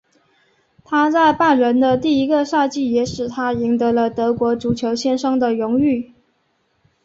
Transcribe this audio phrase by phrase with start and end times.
[0.83, 6.11] 他在拜仁的第一个赛季也使他赢得了德国足球先生的荣誉。